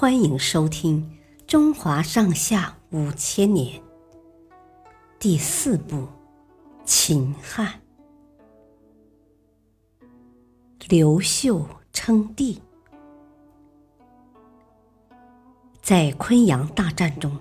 [0.00, 1.10] 欢迎收听
[1.44, 3.80] 《中华上下五千年》
[5.18, 5.96] 第四部
[6.84, 7.80] 《秦汉》。
[10.88, 12.62] 刘秀称帝，
[15.82, 17.36] 在昆阳大战中，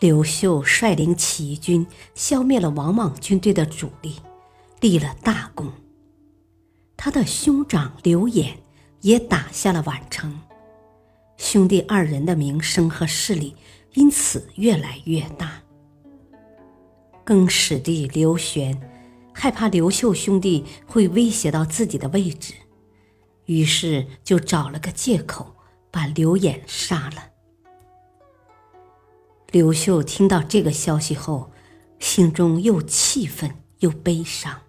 [0.00, 1.86] 刘秀率领起义军
[2.16, 4.16] 消灭了王莽军队的主力，
[4.80, 5.72] 立了大功。
[6.96, 8.58] 他的兄长刘演
[9.02, 10.36] 也打下了宛城。
[11.42, 13.56] 兄弟二人的名声和势力
[13.94, 15.60] 因此越来越大。
[17.24, 18.80] 更始帝刘玄
[19.34, 22.54] 害怕刘秀兄弟会威胁到自己的位置，
[23.46, 25.56] 于是就找了个借口
[25.90, 27.30] 把刘演杀了。
[29.50, 31.50] 刘秀听到这个消息后，
[31.98, 34.60] 心中又气愤又悲伤，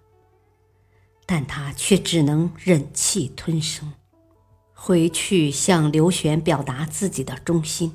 [1.24, 3.92] 但他却只能忍气吞声。
[4.86, 7.90] 回去向刘玄表达自己的忠心，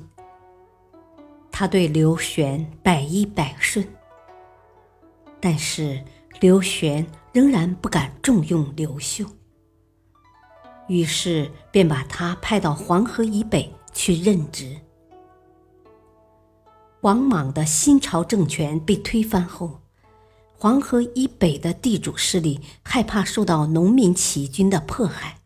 [1.52, 3.86] 他对刘玄百依百顺，
[5.38, 6.02] 但是
[6.40, 9.24] 刘玄仍然不敢重用刘秀，
[10.88, 14.76] 于是便把他派到黄河以北去任职。
[17.02, 19.80] 王莽的新朝政权被推翻后，
[20.58, 25.39] 黄河以北的地主势力害怕受到农民起义军的迫害。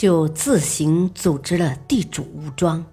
[0.00, 2.86] 就自行组织了地主武装。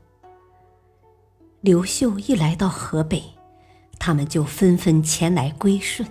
[1.61, 3.23] 刘秀一来到河北，
[3.97, 6.05] 他们就纷纷前来归顺。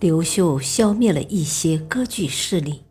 [0.00, 2.82] 刘秀消灭了一些割据势力，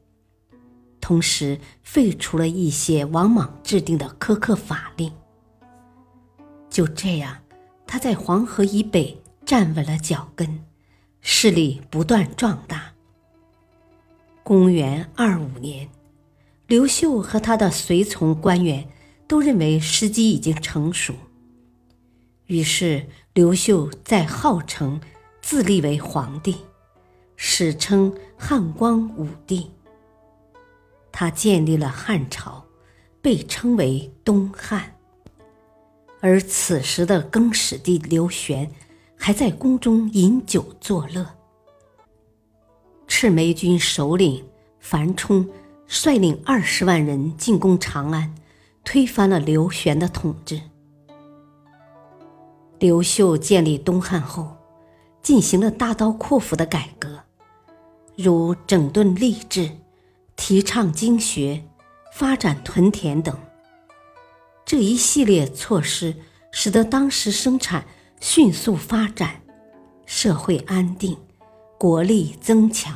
[1.02, 5.12] 同时废除了一些王莽制定的苛刻法令。
[6.70, 7.36] 就这样，
[7.86, 10.64] 他在黄河以北站稳了脚跟，
[11.20, 12.94] 势力不断壮大。
[14.42, 15.90] 公元二五年。
[16.70, 18.88] 刘秀和他的随从官员
[19.28, 21.16] 都认为时机已经成熟，
[22.46, 25.02] 于是刘秀在号城
[25.42, 26.58] 自立为皇帝，
[27.36, 29.72] 史称汉光武帝。
[31.12, 32.64] 他建立了汉朝，
[33.20, 34.96] 被称为东汉。
[36.22, 38.70] 而此时的更始帝刘玄
[39.18, 41.26] 还在宫中饮酒作乐。
[43.08, 44.46] 赤眉军首领
[44.80, 45.50] 樊冲。
[45.92, 48.36] 率领二十万人进攻长安，
[48.84, 50.62] 推翻了刘玄的统治。
[52.78, 54.56] 刘秀建立东汉后，
[55.24, 57.24] 进行了大刀阔斧的改革，
[58.16, 59.72] 如整顿吏治、
[60.36, 61.64] 提倡经学、
[62.14, 63.36] 发展屯田等。
[64.64, 66.16] 这一系列措施
[66.52, 67.84] 使得当时生产
[68.22, 69.42] 迅速发展，
[70.06, 71.18] 社会安定，
[71.80, 72.96] 国力增强。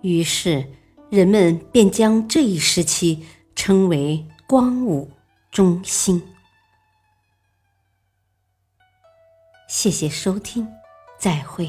[0.00, 0.64] 于是。
[1.10, 3.26] 人们便将这一时期
[3.56, 5.10] 称为“光武
[5.50, 6.22] 中兴”。
[9.68, 10.68] 谢谢收听，
[11.18, 11.68] 再会。